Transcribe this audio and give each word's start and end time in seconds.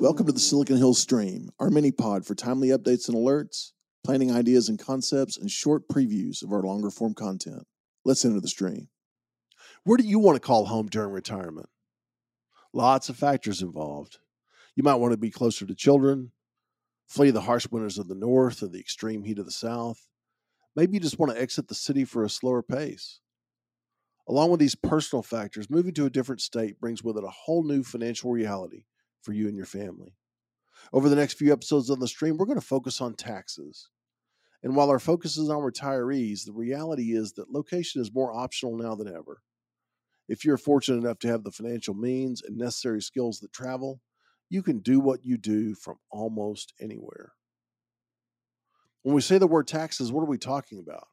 Welcome 0.00 0.26
to 0.26 0.32
the 0.32 0.38
Silicon 0.38 0.76
Hills 0.76 1.00
Stream, 1.00 1.50
our 1.58 1.68
mini 1.68 1.90
pod 1.90 2.24
for 2.24 2.36
timely 2.36 2.68
updates 2.68 3.08
and 3.08 3.16
alerts, 3.16 3.72
planning 4.04 4.30
ideas 4.30 4.68
and 4.68 4.78
concepts, 4.78 5.36
and 5.36 5.50
short 5.50 5.88
previews 5.88 6.44
of 6.44 6.52
our 6.52 6.62
longer 6.62 6.90
form 6.90 7.12
content. 7.12 7.66
Let's 8.04 8.24
enter 8.24 8.40
the 8.40 8.46
stream. 8.46 8.86
Where 9.82 9.96
do 9.96 10.04
you 10.04 10.20
want 10.20 10.36
to 10.36 10.40
call 10.40 10.66
home 10.66 10.86
during 10.86 11.10
retirement? 11.10 11.68
Lots 12.72 13.08
of 13.08 13.16
factors 13.16 13.62
involved. 13.62 14.18
You 14.76 14.84
might 14.84 14.94
want 14.94 15.10
to 15.12 15.18
be 15.18 15.32
closer 15.32 15.66
to 15.66 15.74
children, 15.74 16.30
flee 17.08 17.32
the 17.32 17.40
harsh 17.40 17.66
winters 17.68 17.98
of 17.98 18.06
the 18.06 18.14
north 18.14 18.62
or 18.62 18.68
the 18.68 18.78
extreme 18.78 19.24
heat 19.24 19.40
of 19.40 19.44
the 19.44 19.50
south. 19.50 20.06
Maybe 20.76 20.94
you 20.94 21.00
just 21.00 21.18
want 21.18 21.32
to 21.32 21.40
exit 21.40 21.66
the 21.66 21.74
city 21.74 22.04
for 22.04 22.22
a 22.22 22.30
slower 22.30 22.62
pace. 22.62 23.18
Along 24.30 24.52
with 24.52 24.60
these 24.60 24.76
personal 24.76 25.24
factors, 25.24 25.68
moving 25.68 25.92
to 25.94 26.06
a 26.06 26.10
different 26.10 26.40
state 26.40 26.78
brings 26.78 27.02
with 27.02 27.18
it 27.18 27.24
a 27.24 27.30
whole 27.30 27.64
new 27.64 27.82
financial 27.82 28.30
reality 28.30 28.84
for 29.22 29.32
you 29.32 29.48
and 29.48 29.56
your 29.56 29.66
family. 29.66 30.14
Over 30.92 31.08
the 31.08 31.16
next 31.16 31.34
few 31.34 31.52
episodes 31.52 31.90
on 31.90 31.98
the 31.98 32.06
stream, 32.06 32.36
we're 32.36 32.46
going 32.46 32.60
to 32.60 32.64
focus 32.64 33.00
on 33.00 33.14
taxes. 33.14 33.88
And 34.62 34.76
while 34.76 34.88
our 34.88 35.00
focus 35.00 35.36
is 35.36 35.50
on 35.50 35.62
retirees, 35.62 36.44
the 36.44 36.52
reality 36.52 37.12
is 37.12 37.32
that 37.32 37.50
location 37.50 38.00
is 38.00 38.14
more 38.14 38.32
optional 38.32 38.76
now 38.76 38.94
than 38.94 39.08
ever. 39.08 39.42
If 40.28 40.44
you're 40.44 40.56
fortunate 40.56 40.98
enough 40.98 41.18
to 41.20 41.28
have 41.28 41.42
the 41.42 41.50
financial 41.50 41.94
means 41.94 42.40
and 42.40 42.56
necessary 42.56 43.02
skills 43.02 43.40
that 43.40 43.52
travel, 43.52 44.00
you 44.48 44.62
can 44.62 44.78
do 44.78 45.00
what 45.00 45.24
you 45.24 45.38
do 45.38 45.74
from 45.74 45.96
almost 46.08 46.72
anywhere. 46.80 47.32
When 49.02 49.12
we 49.12 49.22
say 49.22 49.38
the 49.38 49.48
word 49.48 49.66
taxes, 49.66 50.12
what 50.12 50.20
are 50.22 50.26
we 50.26 50.38
talking 50.38 50.78
about? 50.78 51.08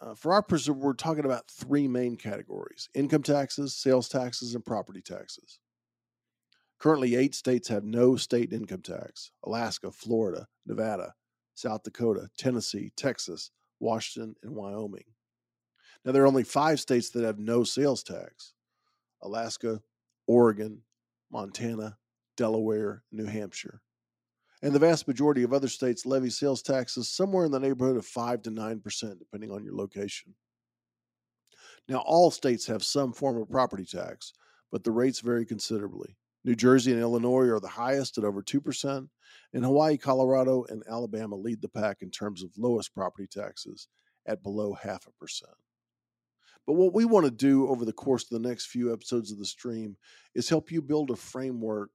Uh, 0.00 0.14
for 0.14 0.32
our 0.32 0.42
purpose, 0.42 0.68
we're 0.68 0.92
talking 0.92 1.24
about 1.24 1.50
three 1.50 1.88
main 1.88 2.16
categories 2.16 2.88
income 2.94 3.22
taxes, 3.22 3.74
sales 3.74 4.08
taxes, 4.08 4.54
and 4.54 4.64
property 4.64 5.02
taxes. 5.02 5.58
Currently, 6.78 7.16
eight 7.16 7.34
states 7.34 7.68
have 7.68 7.82
no 7.82 8.16
state 8.16 8.52
income 8.52 8.82
tax 8.82 9.32
Alaska, 9.44 9.90
Florida, 9.90 10.46
Nevada, 10.66 11.14
South 11.54 11.82
Dakota, 11.82 12.28
Tennessee, 12.38 12.92
Texas, 12.96 13.50
Washington, 13.80 14.36
and 14.42 14.54
Wyoming. 14.54 15.04
Now, 16.04 16.12
there 16.12 16.22
are 16.22 16.28
only 16.28 16.44
five 16.44 16.78
states 16.78 17.10
that 17.10 17.24
have 17.24 17.38
no 17.40 17.64
sales 17.64 18.04
tax 18.04 18.52
Alaska, 19.22 19.80
Oregon, 20.28 20.82
Montana, 21.32 21.98
Delaware, 22.36 23.02
New 23.10 23.26
Hampshire 23.26 23.82
and 24.62 24.72
the 24.72 24.78
vast 24.78 25.06
majority 25.06 25.42
of 25.42 25.52
other 25.52 25.68
states 25.68 26.06
levy 26.06 26.30
sales 26.30 26.62
taxes 26.62 27.08
somewhere 27.08 27.44
in 27.44 27.52
the 27.52 27.60
neighborhood 27.60 27.96
of 27.96 28.06
5 28.06 28.42
to 28.42 28.50
9%, 28.50 29.18
depending 29.18 29.50
on 29.50 29.64
your 29.64 29.74
location. 29.74 30.34
Now, 31.88 31.98
all 31.98 32.30
states 32.30 32.66
have 32.66 32.84
some 32.84 33.12
form 33.12 33.40
of 33.40 33.50
property 33.50 33.84
tax, 33.84 34.32
but 34.70 34.84
the 34.84 34.90
rates 34.90 35.20
vary 35.20 35.46
considerably. 35.46 36.16
New 36.44 36.54
Jersey 36.54 36.92
and 36.92 37.00
Illinois 37.00 37.48
are 37.48 37.60
the 37.60 37.68
highest 37.68 38.18
at 38.18 38.24
over 38.24 38.42
2%, 38.42 39.08
and 39.52 39.64
Hawaii, 39.64 39.96
Colorado, 39.96 40.64
and 40.68 40.82
Alabama 40.88 41.36
lead 41.36 41.60
the 41.60 41.68
pack 41.68 41.98
in 42.02 42.10
terms 42.10 42.42
of 42.42 42.50
lowest 42.56 42.94
property 42.94 43.26
taxes 43.26 43.88
at 44.26 44.42
below 44.42 44.74
half 44.74 45.06
a 45.06 45.10
percent. 45.12 45.52
But 46.66 46.74
what 46.74 46.92
we 46.92 47.06
want 47.06 47.24
to 47.24 47.30
do 47.30 47.66
over 47.68 47.84
the 47.84 47.92
course 47.92 48.24
of 48.24 48.42
the 48.42 48.46
next 48.46 48.66
few 48.66 48.92
episodes 48.92 49.32
of 49.32 49.38
the 49.38 49.46
stream 49.46 49.96
is 50.34 50.48
help 50.48 50.70
you 50.70 50.82
build 50.82 51.10
a 51.10 51.16
framework 51.16 51.90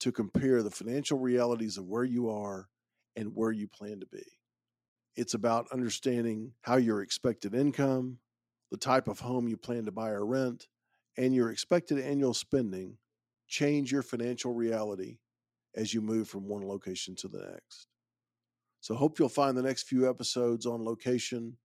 to 0.00 0.12
compare 0.12 0.62
the 0.62 0.70
financial 0.70 1.18
realities 1.18 1.76
of 1.78 1.86
where 1.86 2.04
you 2.04 2.30
are 2.30 2.68
and 3.16 3.34
where 3.34 3.52
you 3.52 3.66
plan 3.66 4.00
to 4.00 4.06
be. 4.06 4.24
It's 5.16 5.34
about 5.34 5.66
understanding 5.72 6.52
how 6.62 6.76
your 6.76 7.02
expected 7.02 7.54
income, 7.54 8.18
the 8.70 8.76
type 8.76 9.08
of 9.08 9.20
home 9.20 9.48
you 9.48 9.56
plan 9.56 9.84
to 9.86 9.92
buy 9.92 10.10
or 10.10 10.24
rent, 10.24 10.68
and 11.16 11.34
your 11.34 11.50
expected 11.50 11.98
annual 11.98 12.34
spending 12.34 12.98
change 13.48 13.90
your 13.90 14.02
financial 14.02 14.52
reality 14.54 15.18
as 15.74 15.92
you 15.92 16.00
move 16.00 16.28
from 16.28 16.46
one 16.46 16.66
location 16.66 17.16
to 17.16 17.28
the 17.28 17.38
next. 17.38 17.88
So, 18.80 18.94
hope 18.94 19.18
you'll 19.18 19.28
find 19.28 19.56
the 19.56 19.62
next 19.62 19.88
few 19.88 20.08
episodes 20.08 20.66
on 20.66 20.84
location 20.84 21.56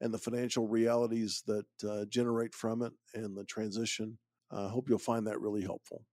and 0.00 0.12
the 0.12 0.18
financial 0.18 0.66
realities 0.66 1.42
that 1.46 1.66
uh, 1.88 2.04
generate 2.06 2.54
from 2.54 2.82
it 2.82 2.92
and 3.14 3.36
the 3.36 3.44
transition. 3.44 4.18
I 4.50 4.56
uh, 4.56 4.68
hope 4.68 4.88
you'll 4.88 4.98
find 4.98 5.26
that 5.26 5.40
really 5.40 5.62
helpful. 5.62 6.04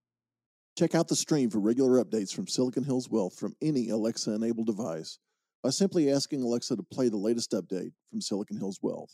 Check 0.80 0.96
out 0.96 1.10
the 1.10 1.16
stream 1.18 1.50
for 1.50 1.60
regular 1.60 2.02
updates 2.02 2.34
from 2.34 2.48
Silicon 2.48 2.86
Hills 2.86 3.10
Wealth 3.10 3.38
from 3.38 3.54
any 3.62 3.90
Alexa 3.90 4.32
enabled 4.32 4.68
device 4.68 5.20
by 5.62 5.72
simply 5.72 6.10
asking 6.10 6.42
Alexa 6.42 6.78
to 6.78 6.84
play 6.84 7.10
the 7.10 7.18
latest 7.18 7.52
update 7.52 7.92
from 8.10 8.22
Silicon 8.22 8.56
Hills 8.56 8.80
Wealth. 8.82 9.14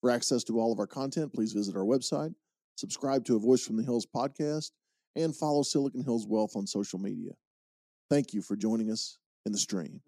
For 0.00 0.10
access 0.10 0.44
to 0.44 0.60
all 0.60 0.70
of 0.70 0.78
our 0.78 0.86
content, 0.86 1.32
please 1.32 1.54
visit 1.54 1.74
our 1.74 1.82
website, 1.82 2.32
subscribe 2.76 3.24
to 3.24 3.34
a 3.34 3.40
Voice 3.40 3.66
from 3.66 3.78
the 3.78 3.82
Hills 3.82 4.06
podcast, 4.14 4.70
and 5.16 5.34
follow 5.34 5.64
Silicon 5.64 6.04
Hills 6.04 6.28
Wealth 6.28 6.54
on 6.54 6.68
social 6.68 7.00
media. 7.00 7.32
Thank 8.08 8.32
you 8.32 8.40
for 8.40 8.54
joining 8.54 8.92
us 8.92 9.18
in 9.44 9.50
the 9.50 9.58
stream. 9.58 10.02